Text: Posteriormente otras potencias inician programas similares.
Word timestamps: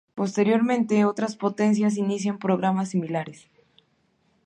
Posteriormente 0.15 1.05
otras 1.05 1.35
potencias 1.35 1.95
inician 1.95 2.39
programas 2.39 2.89
similares. 2.89 3.47